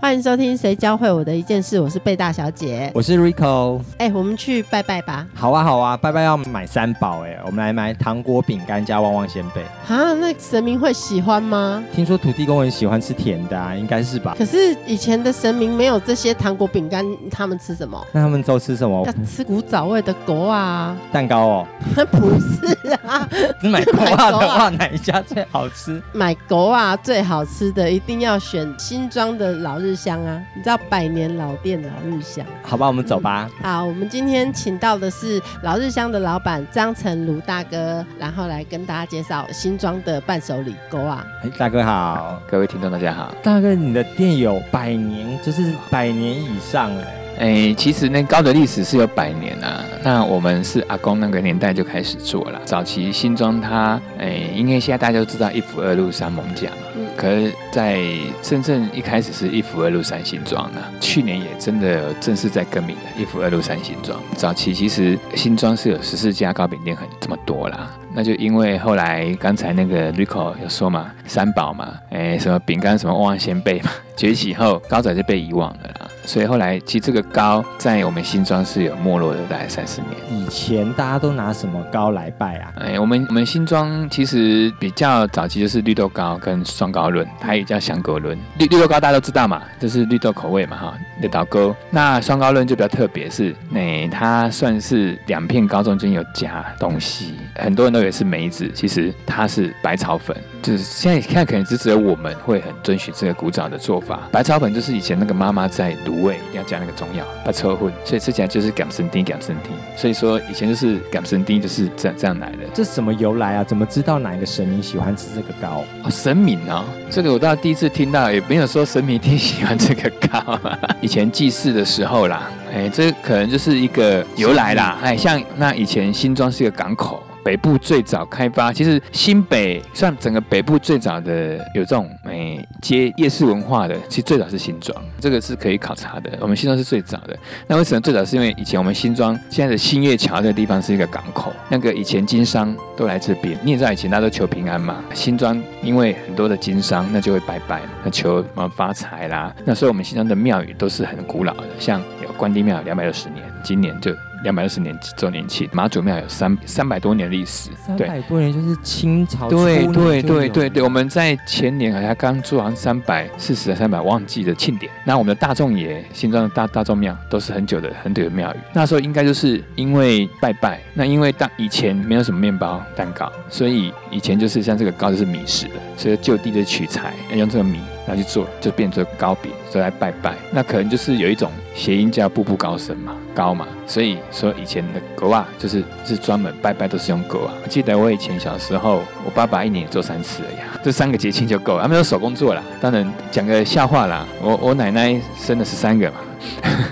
[0.00, 2.90] 欢迎收听《谁教会我的一件事》，我是贝大小姐。
[2.94, 3.82] 我是 Rico。
[3.98, 5.26] 哎，我们去拜拜吧。
[5.34, 9.60] 好啊，好啊，拜拜要买三宝哎，我们来买糖果、饼干加旺旺仙贝。
[9.88, 11.84] 啊，那神明会喜欢吗？
[11.92, 14.34] 听说土地公很喜欢吃甜的啊，应该是吧？
[14.38, 18.02] 可是以前的神明没有这些糖果、饼干，他们吃什么？
[18.10, 19.04] 那他们都吃什么？
[19.04, 21.66] 要吃古早味的狗啊，蛋糕哦。
[22.10, 22.74] 不是
[23.06, 23.28] 啊，
[23.60, 26.02] 只买狗啊的话，哪一家最好吃？
[26.14, 29.89] 买狗啊最好吃的，一定要选新庄的老日。
[29.90, 32.46] 日香啊，你知道百年老店老日香？
[32.62, 33.50] 好吧，我们走吧。
[33.60, 41.26] 好，我们今天请到的是老日香的老板张成儒大哥，然后来跟大家介绍新庄的伴手礼勾啊。
[41.42, 43.34] 哎，大哥好，各位听众大家好。
[43.42, 47.04] 大哥，你的店有百年，就是百年以上哎。
[47.40, 49.82] 哎，其实那高的历史是有百年啊。
[50.04, 52.60] 那我们是阿公那个年代就开始做了。
[52.64, 56.76] 早期新庄它，哎，因为现在大家都知道一府二路三艋甲嘛。
[57.20, 58.00] 可是，在
[58.42, 64.18] 深圳一开始是一府二路三星庄呢，去年也真的正式在更名了，一府二路三星庄。
[64.34, 67.90] 早期其实新庄是有十四家糕饼店，很这么多啦。
[68.14, 75.99] 那就因为后来刚才那个 Rico 有说嘛，三宝嘛，哎，什么饼干什么旺旺仙贝嘛，崛起后高仔就被遗忘了啦。
[76.30, 80.12] 所以后来其实这个糕在我们新庄是有没落的，大概三十年。
[80.30, 82.72] 以前大家都拿什么糕来拜啊？
[82.76, 88.38] 哎，我们我们新庄其实比较早期就是绿豆糕跟双糕轮，它也叫香果轮。
[88.58, 91.74] 绿绿豆糕大家都知道嘛，就是绿豆口味嘛哈，绿豆糕。
[91.90, 98.00] 那双糕轮就比较特别，是那它算是两片糕中间有夹东西，很多人都。
[98.00, 104.20] 以为是梅子，其实它是百草粉，就是现在看可能只只有我们会很遵循这个古早的做法。
[104.32, 109.72] 百草粉就是以前那个妈妈在卤味一定要加那个中药，把车混，所以吃起来就是感生丁，感生丁。
[109.96, 112.58] 所以说以前就是感生丁就是这样这样来的。
[112.74, 113.64] 这什么由来啊？
[113.64, 115.84] 怎么知道哪一个神明喜欢吃这个糕？
[116.04, 120.58] 哦，神明啊，这个我倒第一次听到，也没有说神明一定喜欢这个糕。
[121.00, 124.98] 以前祭祀的时候啦，哎，这可能就是一个由来啦。
[125.02, 127.22] 哎，像那以前新庄是一个港口。
[127.44, 136.30] 北部最早开发，其实新北算整个北部最早的有这种诶街夜市文化的，其实最早是新庄，这个是可以考察的。
[136.40, 137.36] 我们新庄是最早的，
[137.66, 138.24] 那为什么最早？
[138.24, 143.58] 是因为以前我们新庄现在的新月桥这个地方是一个港口，那个以前经商都来这边。
[143.62, 149.54] 你也知道以前大家都求平安嘛，新庄因为很多的经商，那就会拜拜，那求什么发财啦。
[149.64, 154.14] 那所以我们新庄的庙宇都是很古老的，像有关帝庙两百六十年，今年就。
[154.42, 159.48] 两百二十年周年庆，妈祖庙有三三百多年历史，三百多年就是清朝。
[159.48, 164.90] 对对对对对，我们在前年好像刚做完三百四十、三百忘记的庆典。
[165.04, 177.80] 那我们的大众爷新庄的大大众庙都是很久的很久的庙宇，那时候应该就是因为拜拜，那因为当以前没有什么面包蛋糕，所以以前就是像这个糕就是米食的，所以就地的取材要用这个米。
[178.10, 180.34] 拿去做就变成糕饼，所以来拜拜。
[180.50, 183.66] 那可能就是有一种谐音叫步步高升嘛，高嘛。
[183.86, 187.54] 所以说以前的狗啊，就是是专门拜拜都是用狗啊。
[187.62, 191.82] 我记得我以前小时候，我爸爸一年做三次而已，这三个节庆就够了。
[191.82, 192.62] 他们有手工做啦。
[192.80, 196.16] 当然讲个笑话啦，我我奶奶生的是三个嘛。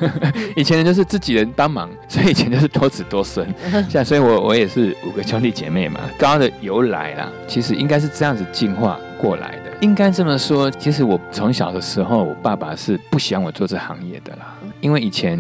[0.55, 3.47] 以前就是自己人帮忙，所以以前就是多子多孙。
[3.73, 6.01] 现在所以我我也是五个兄弟姐妹嘛。
[6.19, 9.68] 糕的由来啦，其实应该是这样子进化过来的。
[9.81, 15.39] 应该这么说，其实我从小的时候，我爸爸是不喜欢我做这行业的啦，因为以前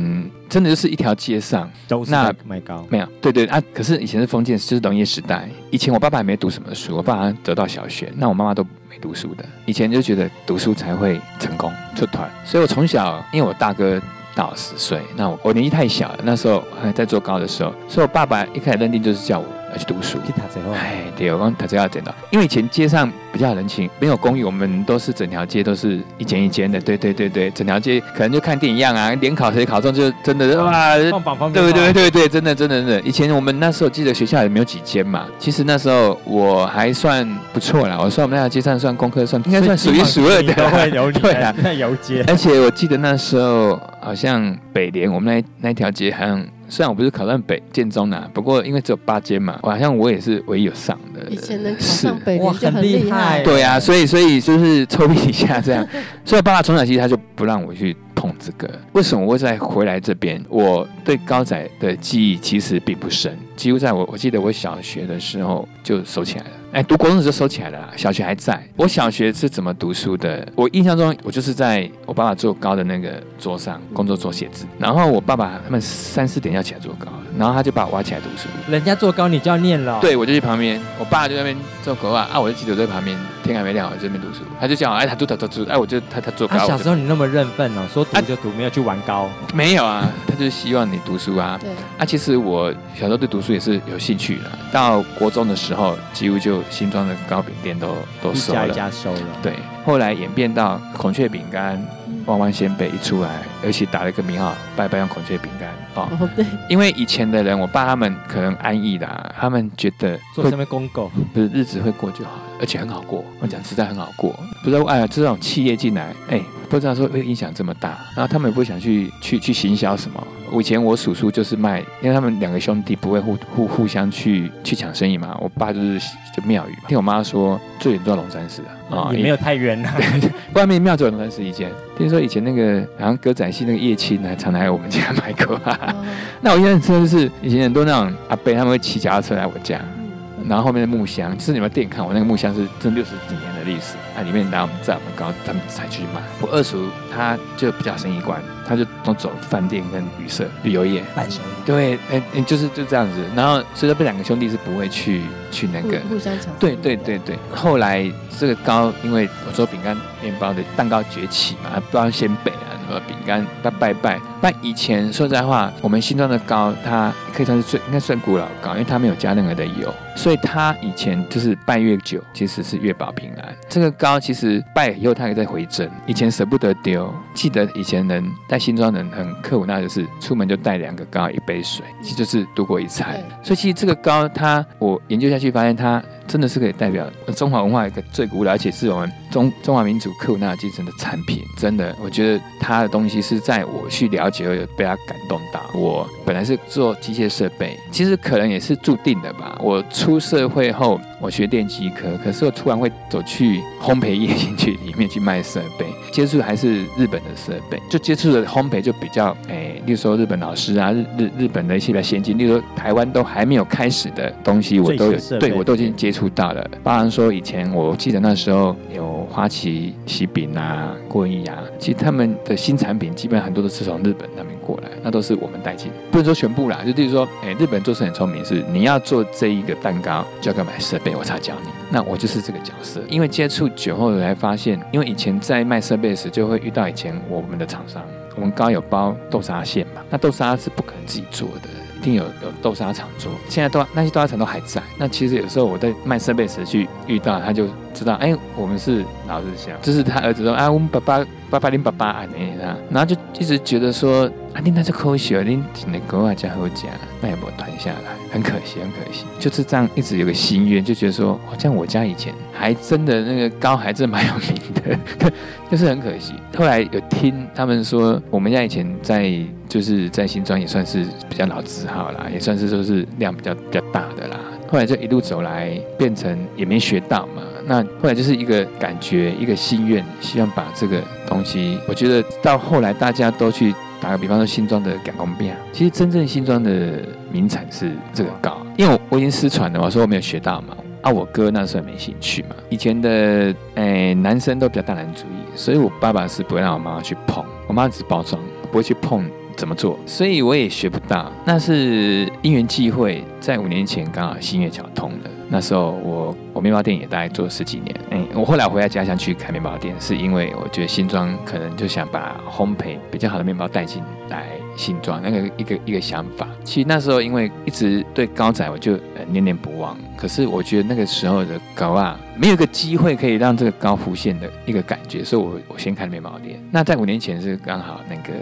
[0.48, 14.00] 真的就是一条街上都是那卖糕，没有，对对啊，可是以前是封建，就是农业时代，以前我爸爸也没读什么书，我爸爸得到小学，那我妈妈都没读书的，以前就觉得读书才会成功出团，所以我从小，因为我大哥
[14.36, 19.46] 大我十岁，那我我年纪太小了，那时候还在做糕的时候，所以我爸爸一开始认定就是叫我。
[19.72, 20.32] 要去读书，去。
[20.74, 26.80] 哎，对，我讲读这个真的，因为以前街上比较人情，没有公寓，我们都是整条街都是一间一间的。
[26.80, 33.00] 对对对对，整条街可能就看电影一样啊，联考谁考中就真的哇，放榜方对对对对，真的真的真的。
[33.02, 40.54] 以前我们那时候记得学校也没有几间嘛，其实那时候我还算不错啦，我算我们那条街上算功课算应该算数一数二的，
[41.20, 42.24] 对啊，游街。
[42.26, 46.44] 而且我记得那时候好像北联我们那那条街好像。
[46.68, 51.28] 虽然我不是考上北建中啊，不过因为只有八间嘛，好像我也是唯一有上的。
[51.30, 53.42] 以前能考上北联就很厉害。
[53.42, 55.86] 对啊，所以所以就是抽一下这样。
[56.24, 58.68] 所以爸爸从小其实他就不让我去碰这个。
[58.92, 60.42] 为什么我会再回来这边？
[60.48, 66.50] 我对高仔的记忆其实并不深，几乎在我我记得我小学的时候就收起来了。
[66.70, 68.62] 哎，读国中的时候收起来了，小学还在。
[68.76, 70.46] 我小学是怎么读书的？
[70.54, 77.06] 我印象中，我就是在我爸爸做高的那个桌上工作做写字，然后我爸爸他们三四点要起来做高，
[77.38, 78.48] 然后他就把我挖起来读书。
[78.68, 89.30] 人家做糕你就要念了。，对，我就去旁边，我爸就在那边做狗啊，啊，我就记得在旁边，天还没亮，我就在那边读书，他就叫我，哎，他读读读读，哎，我就他他做他糕，我就小时候你那么认份哦，说读就读，没有去玩糕。
[89.54, 98.68] 没有啊，他就是希望你读书啊，对，啊，其实我小时候对读书也是有兴趣的，到国中的时候，几乎就新庄的糕饼店都都一家一收了。
[98.74, 99.20] 家收了。
[99.42, 99.52] 对，
[99.84, 106.08] 后来演变到孔雀饼干、嗯弯弯仙贝一出来，而且打了一个名号，拜拜用孔雀饼干哦。
[106.20, 113.24] 哦对，因为以前的人，我爸他们可能安逸的、啊，他们觉得做什么公狗，不是日子会过就好了，而且很好过。
[113.40, 120.24] 我讲实在很好过，不知道哎呀，这种企业进来，哎，不知道说会影响这么大，然后他们也不想去去去行销什么。
[120.50, 125.36] 我以前我叔叔就是卖，因为他们两个兄弟不会互互互相去去抢生意嘛。
[125.42, 125.98] 我爸就是
[126.34, 129.94] 就庙宇嘛，听我妈说最远到龙山寺啊，也没有太远啊。
[130.54, 131.70] 外面庙只有龙山寺一间。
[131.98, 135.56] 听说以前那个好像歌仔戏那个叶青呢常来我们家买过。
[135.64, 136.04] 哦
[136.40, 146.22] 那我印象很深的是以前很多那种阿伯他们会骑脚踏车来我家，嗯然后后面的木箱，就是你们店看我那个木箱是真六十几年的历史，啊，里面拿我们在我们高他们才去买。
[146.40, 151.02] 我二叔他就比较生意观，他就都走饭店跟旅社旅游业。
[151.14, 151.64] 伴手礼。
[151.66, 153.20] 对，哎、哎就是就这样子。
[153.34, 156.54] 然后所以说这两个兄弟是不会去去那个互互相抢。
[156.58, 164.20] 对对对对，后来这个糕，因为我说饼干、面包的蛋糕崛起嘛，不然先北啊，什么饼干、拜拜拜。
[164.40, 173.54] 但以前说实在话，我们新庄的糕，它可以算是最应该算古老糕，因为它没有加任何的油，所以它以前就是拜越久，其实是越保平安。
[173.68, 183.20] 这个糕其实拜以后它也在回正，以前舍不得丢，记得以前人在新庄人很刻苦，那就是出门就带两个糕，一杯水，其实就是度过一餐。
[183.42, 191.42] 所以其实这个糕它，我研究下去发现它真的是可以代表中华文化一个最古老，而且是我们中中华民族刻苦纳精神的产品。
[191.56, 195.60] 真的，我觉得他的东西是在我去了解后有被他感动到。
[195.74, 199.58] 我本来是做机械设备，其实可能也是注定的吧。
[199.62, 205.86] 我出社会后，我学电机科，可是我突然会走去烘焙业进去里面去卖设备，
[206.18, 216.70] 接触还是日本的设备，就接触的烘焙就比较诶，例如说日本老师啊，日日日本的一些比较先进，例如说台湾都还没有开始的东西，我都对我都已经接触到了。
[216.82, 231.68] 包含说以前我记得那时候有花旗喜饼啊、郭文义啊，其实他们的新产品基本很多都是从日本那边过来，那都是我们带进，不能说全部啦，就例如说，诶，日本做事很聪明，是你要做这一个蛋糕就要给买设备，我才教你。
[231.90, 238.02] 那我就是这个角色，因为接触久后才发现，因为以前在卖设备时就会遇到以前我们的厂商，
[238.34, 241.68] 我们刚有包豆沙馅嘛，那豆沙是不可能自己做的。
[241.98, 244.80] 一定有有豆沙厂做，现在都那些豆沙厂都还在。
[244.96, 247.66] 那其实有时候我在卖设备时去遇到，他就
[247.98, 254.24] 知道，哎，我们是老日香，就是他儿子说，啊，我们爸爸爸爸恁爸爸啊那啊，然后就一直觉得说，
[254.54, 256.88] 啊，恁那是可惜哦，恁真的国外加好家，
[257.20, 259.24] 那也没有传下来，很可惜，很可惜。
[259.40, 265.30] 就是这样，一直有个心愿，就觉得说，好像我家以前还真的那个糕还真蛮有名的，
[265.70, 266.34] 就是很可惜。
[266.56, 269.32] 后来有听他们说，我们家以前在
[269.68, 274.38] 就是在新庄也算是比较老字号啦，也算是说是量比较比较大的啦。
[274.68, 277.42] 后来就一路走来，变成也没学到嘛。
[277.66, 290.76] 那后来就是一个感觉，一个心愿，希望把这个东西，我觉得到后来大家都去打个比方说新庄的赶工饼，其实真正新庄的名产是这个糕，因为我我已经失传了，我说我没有学到嘛。
[291.00, 292.56] 啊，我哥那时候没兴趣嘛。
[292.68, 299.24] 以前的诶、男生都比较大男主义，所以我爸爸是不会让我妈妈去碰，我妈只包装，不会去碰
[299.58, 301.32] 怎么做，所以我也学不到。
[301.44, 305.30] 那是因缘际会，在五年前刚好新月桥通了。
[305.50, 314.46] 那时候我我面包店也大概做了十几年，嗯、我后来回来家乡去开面包店，是因为我觉得新庄可能就想把烘焙比较好的面包带进来
[314.76, 316.46] 新庄，那个一个一个想法。
[316.62, 326.62] 其实那时候因为一直对高仔我就、呃、念念不忘，可是我觉得那个时候的高啊，没有一个机会可以让这个高浮现的一个感觉，所以我我先开了面包店。
[326.70, 328.34] 那在五年前是刚好那个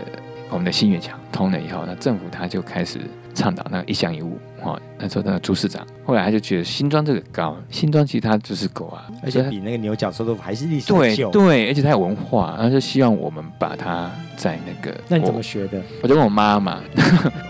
[0.56, 2.98] 我们的新月桥通了以后，那政府他就开始
[3.34, 11.30] 倡导那个一乡一物，哦，那时候那个朱市长，后来他就觉得新庄这个高，新庄其实它就是狗啊，而且比那个牛角臭豆腐还是历史对久。
[11.30, 15.78] 对，而且它有文化，然后就希望我们把它在那个，那你怎么我学的？
[16.02, 16.80] 我就问我妈嘛，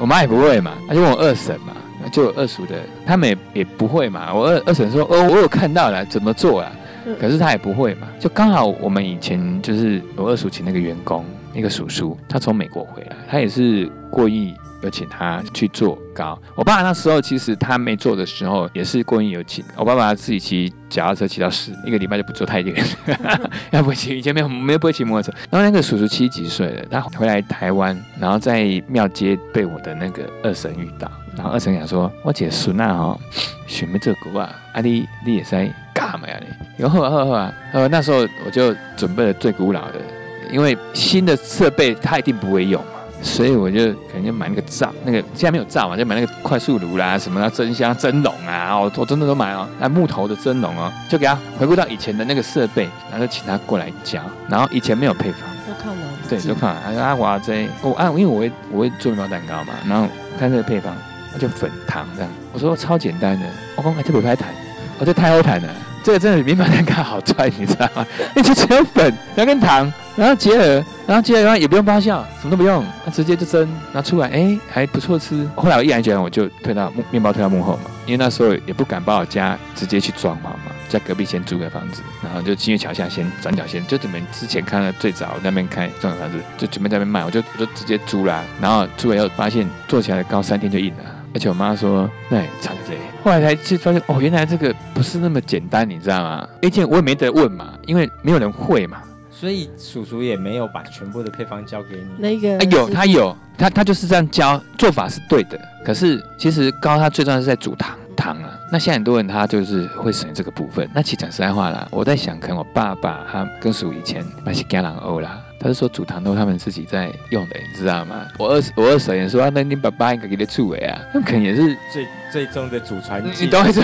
[0.01, 1.75] 我妈也不会嘛，她就问我二婶嘛，
[2.11, 2.75] 就有二叔的，
[3.07, 4.35] 他们也也不会嘛。
[4.35, 6.73] 我二二婶说，哦，我有看到了，怎么做啊？
[6.75, 11.25] 嗯可是他也不会嘛，就刚好我们以前就是我二叔请那个员工，
[11.57, 16.39] 那个叔叔，他从美国回来，他也是过意有请他去做糕。
[16.55, 19.65] 我爸那时候其实他没做的时候，也是过意有请。
[19.75, 22.85] 我爸爸自己骑脚踏车骑到十一个礼拜就不做太远，
[23.73, 25.39] 要不骑以前没有没有不会骑摩托车。
[25.51, 33.19] 然后那个叔叔七几岁了，他回来台湾，然后在庙街被我的那个二婶遇到，然后二婶讲说：“我姐孙啊哈，
[33.67, 36.47] 选没这个啊，啊你你也在干嘛呀你？”
[36.77, 40.01] 然后后后啊，呃那时候我就准备了最古老的，
[40.51, 42.91] 因为新的设备他一定不会用嘛。
[43.23, 55.99] 所以我就可能就买那个灶，那个现在没有灶嘛，就买那个快速炉啦，什么的蒸箱、蒸笼啊，我我真的都买哦，那木头的蒸笼哦，就给他回顾到以前的那个设备，然后就请他过来教，然后以前没有配方，都看完
[56.29, 60.07] 对，就看啊阿华这我啊，因为我会我会做面包蛋糕嘛，然后
[60.39, 60.95] 看这个配方，
[61.33, 64.51] 那就粉糖这样，我说超简单的，我讲哎这不太弹，
[64.99, 65.75] 我这太好弹了，
[66.05, 68.07] 这个真的比面包蛋糕好赚，你知道吗？
[68.37, 70.85] 那就只有粉，然后跟糖，然后结合。
[71.07, 75.49] 然后接下来也不用发酵，什么都不用，那直接就蒸，拿出来，哎，还不错吃。
[75.55, 88.43] 后来我毅然决然，我就推到幕面包推到幕后嘛，因为那时候也不敢把我家直接去装潢嘛，在隔壁先租个房子，然后就金月桥下先转角先，就准备之前看到最早那边开装潢房子，就准备在那边卖，我就我就直接租啦。
[88.61, 96.49] 然后租了以后发现做起来高三天就硬了，而且我妈说那差这，后来才去发现哦，原来这个不是那么简单，你知道吗？
[96.63, 98.99] 而且我也没得问嘛，因为没有人会嘛。
[99.39, 102.07] 所以叔叔也没有把全部的配方交给你。
[102.17, 105.61] 那个啊，有他有他他就是这样教，做法是对的。
[105.85, 108.59] 可是其实高他最重要是在煮糖糖啊。
[108.73, 110.89] 那现在很多人他就是会省这个部分。
[110.95, 115.39] 那其实讲实在话啦，我在想，可能我爸爸他跟叔以前那些家人欧啦。
[115.67, 118.25] 他是说煮糖都他们自己在用的，你知道吗？
[118.39, 123.83] 我二我二婶也说，那你爸爸应该给他处理啊，那可能也是最最终的祖传，你懂意思？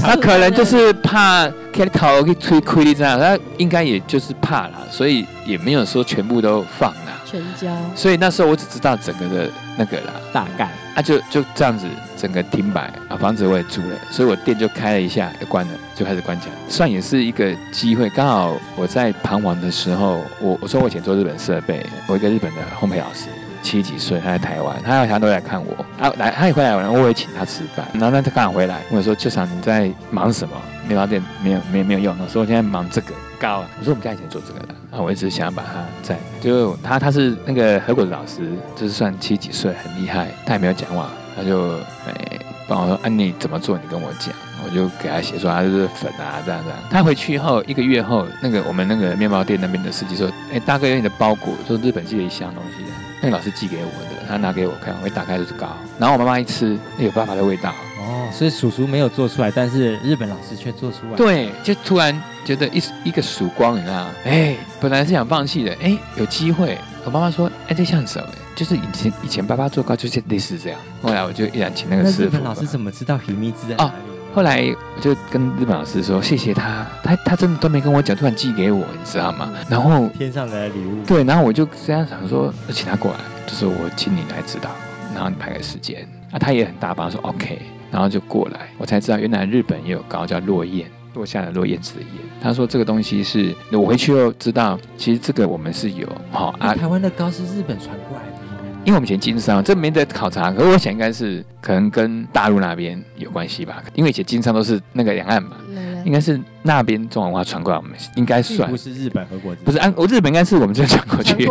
[0.00, 7.68] 他可能就是怕开头去吹亏的这样，他应该也就是怕啦，所以也没有说全部都放啦，全交。
[7.94, 11.86] 所以那时候我只知道整个的那个啦，大概啊，就就这样子。
[12.16, 16.54] 整个停摆啊，房子我也租了，所以我店就开了一下，又关了，就开始关起来。
[16.70, 23.26] 算也是一个机会，刚好我在彷徨的时候，我我说我以前做日本设备，我一个日本的烘焙老师，
[23.62, 27.86] 七几岁，他在台湾，他要他都来看我，啊来他也回来然后，我也请他吃饭。
[27.92, 30.54] 然后他刚好回来，我说：“就想你在忙什么？
[30.88, 41.72] 面包店没有没有没有用。”我说：“我现在忙这个高。”我说：“我们家以前做这个的，啊，我一直想要把它在，就他他是那个合果的老师，就是算七几岁，很厉害，他也没有讲话，他就
[42.06, 42.40] 诶。
[42.66, 43.76] 帮我说，啊，你怎么做？
[43.76, 44.32] 你跟我讲，
[44.64, 46.78] 我就给他写说，他就是粉啊，这样这样。
[46.90, 52.82] 他回去后一个月后，那个我们那个面包店那边的司机说，哎，大哥，有你的包裹，说日本寄了一箱东西，
[53.20, 55.68] 那个老师寄给我的，他拿给我看，我一打开就是糕。
[55.98, 57.68] 然后我妈妈一吃，有爸爸的味道。
[57.98, 61.16] 哦，所以叔叔没有做出来，但是日本老师却做出来。
[61.16, 64.10] 对，就突然觉得一一个曙光，你知道吗？
[64.24, 66.78] 哎，本来是想放弃的，哎，有机会。
[67.04, 68.28] 我妈妈说，哎，这像什么？
[68.54, 72.42] 就是以前以前爸爸做糕就是类似这样，后来我就依然请那个师傅。
[72.44, 73.90] 老师怎么知道秘密字在哪里？
[74.34, 74.62] 后来
[74.96, 79.52] 我就跟日本老师说，谢谢他，他他真的都没跟我讲，突然寄给我，你知道吗？
[79.68, 81.04] 然后天上的礼物。
[81.06, 84.70] 对，然后我就这样想说，请他过来，就是我请你来指导，
[85.14, 86.06] 然后你排个时间。
[86.32, 87.60] 啊，他也很大方，说 OK，
[87.92, 92.10] 然后就过来，我才知道原来日本也有糕叫落雁，落下的落叶子的燕。
[92.42, 96.74] 他说这个东西是，我回去又知道，其实这个我们是有哦啊。
[96.74, 98.44] 台湾的高是日本传过来的。
[98.84, 100.52] 因为我们以前经商，这没得考察。
[100.52, 105.56] 可是我想应该是可能跟大陆那边有关系吧，因为以前经商都是那个两岸嘛，
[106.04, 111.48] 应该是那边中文化传过来，我们应该算不是日本和国，不是按我日本应该是我们这传过去。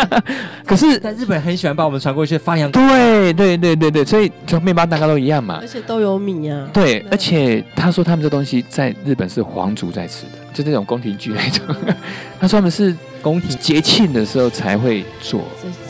[0.66, 2.70] 可是在日本很喜欢把我们传过去发扬。
[2.72, 6.68] 对对对对对，所以就面包蛋糕都一样嘛，而且都有米啊。
[6.72, 11.66] 对，而且他说他们这东西在日本是皇族在吃的，就这种宫廷剧那种。
[12.40, 12.96] 他说他们是。
[13.22, 15.42] 宫廷节庆的时候才会做，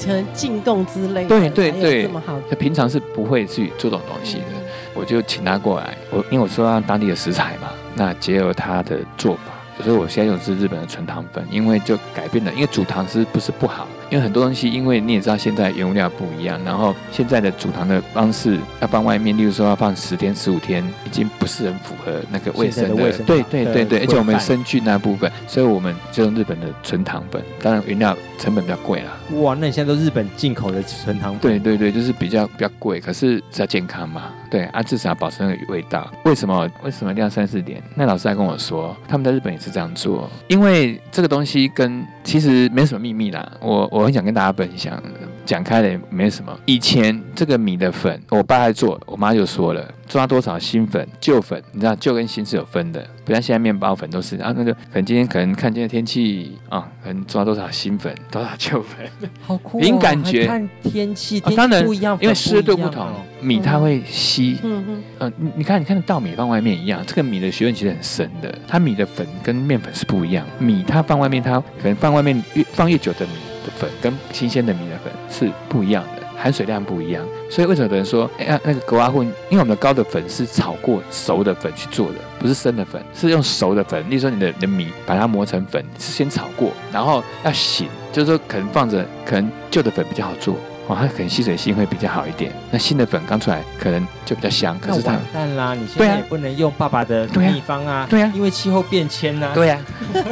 [0.04, 1.24] 可能进贡之类。
[1.26, 4.46] 对对对，这么好，他平常是不会去做这种东西的。
[4.94, 13.86] 我就请他过来，我因为我说他当地的食材嘛，那结合他的做法，所以我现在用的是日本的纯糖粉，因为就改变了，因为煮糖是不是不好？
[14.10, 23.12] 因为很多东西，因为你也知道现在原物料不一样，然后现在的煮糖的方式要放外面，例如说要放十天、十五天，已经不是很符合那个卫生的。
[23.22, 29.16] 对对对对，而且我们生菌那部分，所以我们就用日本的纯糖粉，当然原料成本比较贵啦。
[29.40, 31.40] 哇，那你现在都日本进口的纯糖粉？
[31.40, 34.32] 对对对，就是比较比较贵，可是比较健康嘛。
[34.50, 36.10] 对啊，至少保持那个味道。
[36.24, 36.68] 为什么？
[36.82, 37.80] 为什么一定要三四点？
[37.94, 43.52] 那老师还跟我说，他们在日本也是这样做，因为这个东西跟其实没什么秘密啦。
[43.60, 45.02] 我我很想跟大家分享，
[45.44, 46.56] 讲开了也没什么。
[46.66, 59.06] 以前这个米的粉，我爸在做，我妈就说了，抓多少新粉、旧粉，你知道旧跟新是有分的，不像现在面包粉都是啊，那个可能今天可能看今天天气啊，可能抓多少新粉，多少旧粉，
[59.40, 64.58] 好酷、哦，凭感觉还看天气，天气啊当然不一样，因为湿度不同哦，米它会吸。
[64.62, 68.56] 嗯嗯，呃，你你看，你看稻米放外面一样，这个米的学问其实很深的。
[68.66, 73.32] 它米的粉跟面粉是不一样，米它放外面，它可能放外面越放越久的米
[73.64, 77.26] 的粉跟新鲜的米的粉是不一样的，含水量不一样。
[77.50, 84.02] 所以为什么有人说，哎、呀，那个格瓦混，因为我们的高的粉是炒过熟的粉去做的，不是生的粉，是用熟的粉。
[84.08, 90.54] 例如说你的你的米把它磨成粉，是先炒过，然后要醒，就是说可能放着，可能旧的粉比较好做。
[90.90, 92.52] 哦，它可能吸水性会比较好一点。
[92.72, 95.74] 那新的粉刚出来，可能就比较香，可是它完蛋啦！
[95.74, 99.54] 你现在也不能用爸爸的秘方啊，对啊因为气候变迁呐、啊。
[99.54, 99.78] 对呀、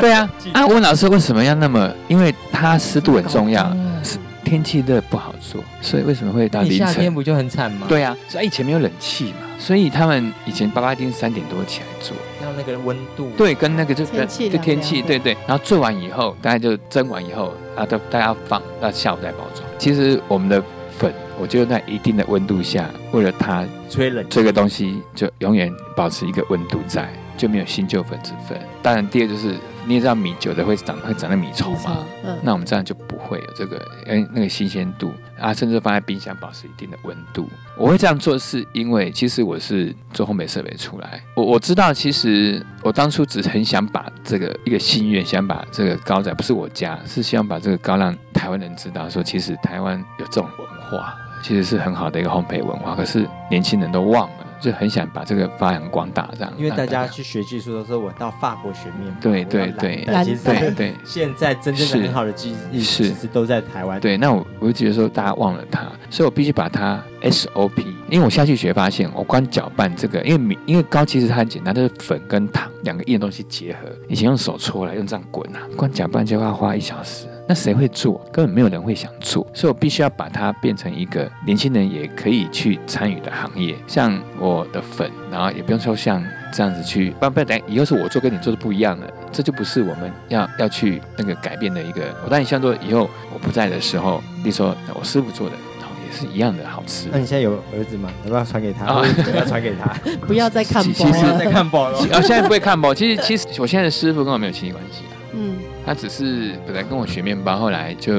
[0.00, 0.66] 对呀、啊。
[0.66, 1.92] 我问老师为什么要那么？
[2.08, 3.64] 因为它湿度很重要，
[4.02, 6.86] 是天气热不好做，所以为什么会到凌晨？
[6.86, 12.16] 夏天不就很惨吗？，对呀、所以以前没有冷气嘛，所以他们以前爸爸一定是三点多起来做。
[12.48, 13.30] 要那个温度。
[13.36, 15.36] 对，跟那个就天气就天气，凉对对。
[15.46, 19.68] 然后做完以后，大家就蒸完以后，啊，都大家放，到下午再包装。
[19.78, 20.62] 其实我们的
[20.98, 28.58] 粉，我就在一定的温度下，为了它吹冷这个东西就永远保持一个温度在，就没有新旧粉之分。
[28.82, 29.54] 当然，第二就是
[29.86, 37.48] 你也知道米久的会长会长那米虫嘛，嗯，那我们这样就不会有这个哎那个新鲜度啊，甚至放在冰箱保持一定的温度。
[37.76, 54.47] 我会这样做是因为其实我是做烘焙设备出来，我我知道其实我当初只是很想把这个一个心愿，想把这个糕仔不是我家，是希望把这个糕让台湾人知道说，其实台湾有这种文化，其实是很好的一个烘焙文化，可是年轻人都忘了。
[54.60, 56.52] 就很想把这个发扬光大，这样。
[56.56, 64.00] 因为大家去学技术的时候我到法国学面包，对对对但其实对对 现在真正很好的技艺是其实都在台湾。
[64.00, 77.27] 对，那我我就觉得说大家忘了它，所以我必须把它 SOP，因为我下去学发现，我光搅拌这个，因为米因为糕其实它很简单，就是粉跟糖两个硬的东西结合，以前用手搓来，用这样滚啊，光搅拌就要花一小时。
[77.48, 78.20] 那谁会做？
[78.30, 83.74] 根本没有人会想做，所以我必须要把它变成一个年轻人也可以去参与的行业。
[83.86, 92.02] 像我的粉，然后也不用说像这样子去，不然不然等以后是我做跟你做的不一样的，这就不是我们要要去那个改变的一个。
[92.22, 97.18] 我当然希望说以后我不在的时候，比如说我师傅做的，然后也是一样的好吃那。
[97.18, 98.10] 你现在有儿子吗？
[98.24, 98.84] 要不要传给他？
[98.84, 99.94] 啊或者要不要传给他？
[100.26, 101.38] 不要再看播其其实了。
[101.38, 101.98] 在看宝了。
[102.12, 105.16] 啊，现在不会看包，其实其实我现在的师傅跟我没有亲戚关系啊。
[105.32, 108.12] 嗯，他只是本来跟我学面包，后来就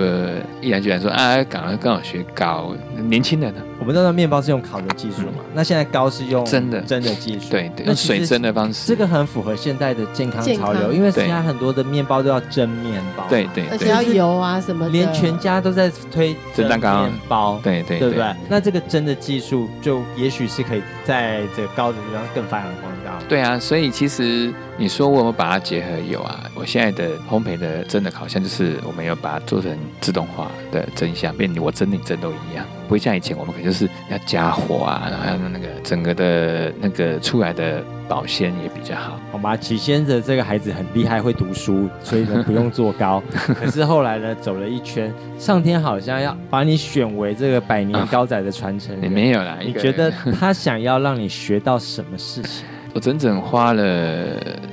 [0.60, 2.74] 毅然决然说啊，赶快跟我学糕。
[3.08, 7.52] 年轻人呢、我们知道面包是用烤的技术嘛，那现在糕是用蒸的蒸的技术。
[7.52, 8.88] 对对，用水蒸的方式。
[8.88, 17.60] 这个很符合现代的健康潮流，因为现在很多的面包都要蒸面包，对，对对而且要油啊什么的，连全家都在推蒸蛋糕面包。
[17.63, 18.36] 对对对不对？
[18.50, 23.19] 那这个蒸的技术，就也许是可以在这个高的地方更发扬光大。
[23.28, 26.43] 对啊，所以其实你说我们把它结合有啊？
[26.54, 39.17] 我现在的烘焙的真的好像，就是我们要把它做成自动化的蒸箱，变我蒸你蒸都一样，不会像以前我们可能就是要加火啊，然后要那个整个的那个出来的保鲜也比较好。
[39.32, 43.24] 好吧，起先的这个孩子很厉害，会读书，所以呢不用做高。
[43.56, 49.04] 可是后来呢，走了一圈，上天好像要把你选为这个百年高仔的传承人。
[49.04, 52.65] 也没有啦，你觉得他想要让你学到什么事情？
[52.91, 53.84] 我整整花了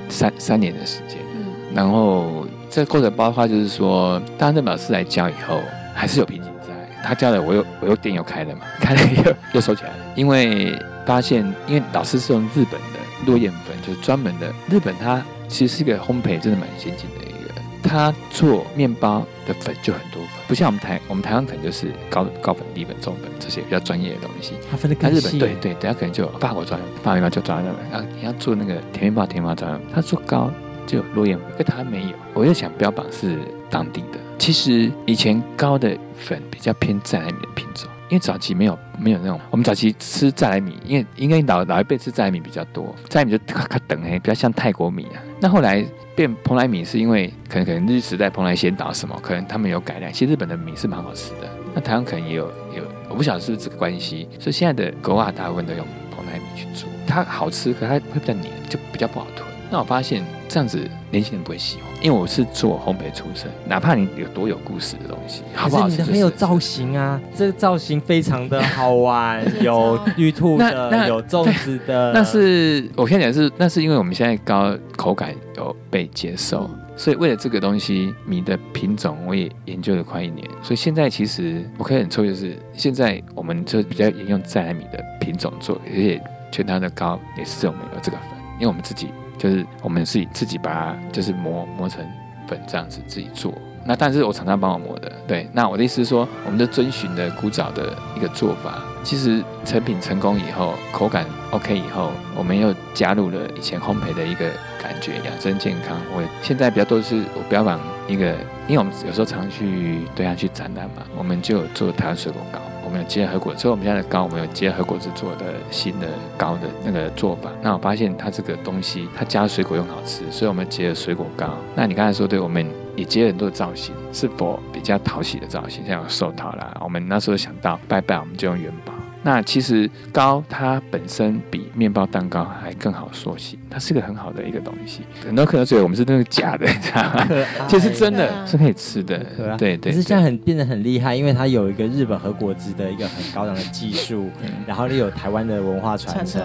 [0.09, 1.45] 三三年的时间，嗯
[1.75, 5.61] 然后这过程包括就是说，当任老师来教以后，
[5.95, 6.69] 还是有瓶颈在。
[7.05, 17.37] 他教的我又我又店又开了嘛，开了又又收起来了，因为发现，因为老师是用日本的落叶粉，就是专门的日本，它其实是一个烘焙真的蛮先进的一个。
[17.83, 24.55] 它做面包的粉就很多粉，不像我们台我们台湾可能就是高高粉、低粉、中粉这些比较专业的东西。
[24.69, 25.39] 它分的日更细。
[25.39, 30.51] 本对对，等下可能就有法国专用，法国面包就专用，啊，你要做那个甜面包，甜面包专用，它做糕
[30.85, 32.13] 就有落叶粉，可它没有。
[32.35, 33.39] 我又想标榜是
[33.71, 37.66] 当地的，其实以前糕的粉比较偏再来米的品种，
[38.09, 45.23] 因为早期没有没有那种，我们早期吃再来米，因为应该老老一辈吃再来米比较多，再来米就咔咔等嘿，比较像泰国米啊。
[45.41, 50.13] 那后来变蓬莱米是因为可能可能日时代蓬莱仙岛什么，可能他们有改良。
[50.13, 59.56] 其实日本的米是蛮好吃的，那台湾可能也有有，我不晓得是不是这个关系，所以现在的狗啊大部分都用蓬莱米去做，它好吃，可它会比较黏，就比较不好吞。
[59.71, 60.79] 那我发现这样子
[61.11, 66.97] 年轻人不会喜欢，因为我是做烘焙出身，哪怕你有多有故事的东西，好不好是你的很有造型。
[66.97, 80.49] 啊，这个造型非常的好玩， 有玉兔那的，有粽子的，那是我先讲的是，那是因为我们现在糕口感有被接受，所以为了这个东西，米的品种我也研究了快一年。
[80.63, 92.05] 所以现在其实我可以很抽，就是现在我们就比较沿用在来米的品种做，而且全它的糕也是我们有这个粉，因为我们自己就是我们是自己把它就是磨磨成
[92.47, 93.53] 粉这样子自己做。
[93.89, 95.49] 那但是我常常帮我磨的，对。
[95.53, 98.83] 那我的意思是说，我们就遵循的古早的一个做法。
[99.05, 104.51] 其实成品成功以后，口感 OK 以后，我们又加入了以前烘焙的一个
[104.83, 105.97] 感觉，养生健康。
[106.13, 108.35] 我现在比较多是我标榜一个，
[108.67, 112.59] 因为我们有时候常去对岸去展览嘛，我们就有做台湾水果糕。
[112.87, 116.07] 我们有结合果，所以我们家的糕，我们有结合果子做的新的
[116.39, 117.51] 糕的那个做法。
[117.61, 121.59] 那我发现它这个东西，它加水果又好吃，所以我们结合水果糕。
[121.75, 126.73] 那你刚才说对，我们也结合很多造型，是否比较讨喜的造型，像有寿桃啦。
[126.81, 128.93] 我们那时候想到拜拜，我们就用元宝。
[129.27, 135.01] 那其实糕它本身比面包蛋糕还更好塑形，它是个很好的一个东西。
[135.27, 137.27] 很多客人觉得我们是那个假的，你知道吗？
[137.67, 139.19] 其实真的是可以吃的。
[139.59, 139.91] 对对。
[139.91, 144.31] 可是现在很变得很厉害，因为它有一个日本和果子的一个很高档的技术，
[144.65, 146.41] 然后又有台湾的文化传承，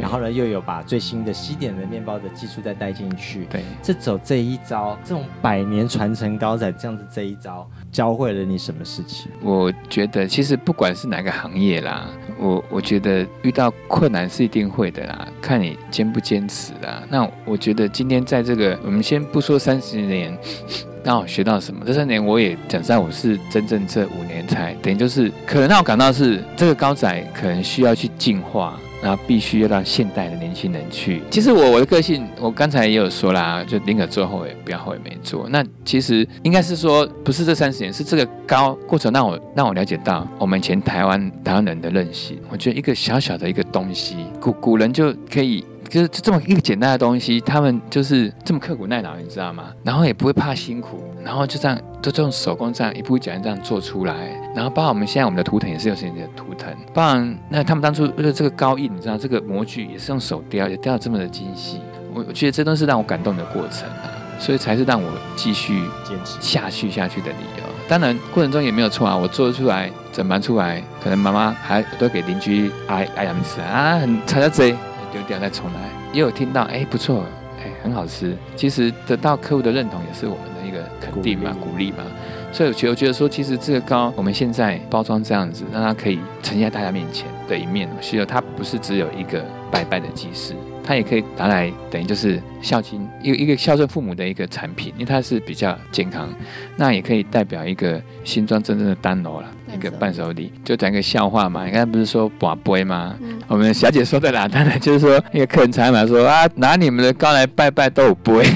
[0.00, 3.44] 然后呢又有把最新的西点的面包的技术再带进去。
[3.50, 9.30] 对，这走这一招，这种百年传承高仔这样子这一招，教会了你什么事情？
[9.42, 12.08] 我觉得其实不管是哪个行业啦。
[12.38, 17.02] 我我觉得遇到困难是一定会的啦，看你坚不坚持啦。
[17.08, 20.36] 那我觉得今天在这个，我们先不说三十年，
[21.04, 21.84] 让我学到什么？
[21.86, 28.80] 这三年我也讲在，我是真正这五年才等于就是可能让我感到是这个高仔可能需要去进化。
[29.02, 31.20] 然后必须要让现代的年轻人去。
[31.30, 35.48] 其实我我的个性，我刚才也有说啦，就宁可做后悔，不要后悔没做。
[35.50, 42.38] 那其实应该是说，不是这三十年，是这个高过程让我让我了解到我们前台湾台湾人的韧性。
[42.48, 45.64] 我觉得一个小小的一个东西，古古人就可以。
[45.88, 49.64] 就是这么一个简单的东西，他们就是这么刻苦耐劳，你知道吗？
[49.84, 54.14] 然后也不会怕辛苦，然后就这样，就这种手工这样一步一脚印这样做出来。
[54.54, 61.80] 然后包括我们现在我们的图腾也是有自己的图腾，包含那他们当初为了这个高印，你知道这个模具也是用手雕，也雕的这么的精细。
[62.12, 67.64] 我我觉得这都是让我感动的过程啊，所以才是让我继续坚持下去下去的理由。
[67.88, 74.76] 当然过程中也没有错啊，我做出来整盘出来，可能妈妈还都给邻居阿阿姨们吃啊，很擦擦嘴。
[75.12, 75.80] 丢掉再重来，
[76.14, 77.22] 也有听到哎不错，
[77.58, 78.34] 哎很好吃。
[78.56, 82.04] 其实得到客户的认同也是我们一个肯定嘛，鼓励嘛。
[82.52, 90.54] 所以我觉得觉得说，其实这个糕我们现在包装这样子，让它可以呈现在大家面前的一面，其实它不是只有一个拜拜的祭祀。
[90.84, 96.28] 它也可以拿来等于就是孝敬一个一个孝顺父母的一个产品，因为它是比较健康。
[96.76, 100.52] 那也可以代表一个新装真正的单楼了，一个伴手礼。
[100.64, 103.14] 就讲一个笑话嘛，你刚才不是说把杯吗？
[103.46, 108.32] 我们小姐说的啦，当然就是说那个客人才嘛说啊，拿你们的糕来拜拜都有杯。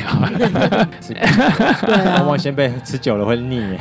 [2.17, 3.77] 往往先辈吃久了会腻。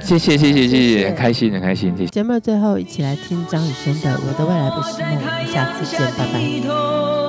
[0.00, 1.94] 谢谢谢谢谢谢，很开心很开心。
[2.06, 5.18] 节目最后一起来听张雨生的《我的未来不是梦》，
[5.52, 7.19] 下次见，拜拜。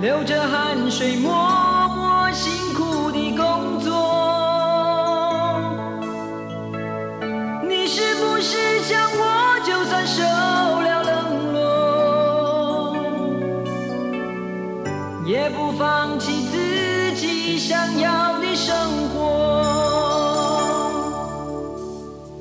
[0.00, 1.32] 流着汗水，默
[1.88, 3.90] 默辛苦的工作。
[7.68, 10.22] 你是不是想我，就算受